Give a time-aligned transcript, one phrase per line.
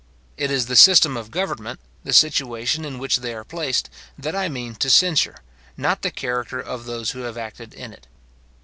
[0.35, 4.49] It is the system of government, the situation in which they are placed, that I
[4.49, 5.43] mean to censure,
[5.77, 8.07] not the character of those who have acted in it.